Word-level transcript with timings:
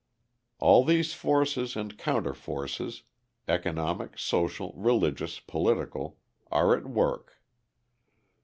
All 0.57 0.83
these 0.83 1.13
forces 1.13 1.75
and 1.75 1.95
counter 1.95 2.33
forces 2.33 3.03
economic, 3.47 4.17
social, 4.17 4.73
religious, 4.75 5.39
political 5.39 6.17
are 6.51 6.75
at 6.75 6.87
work. 6.87 7.39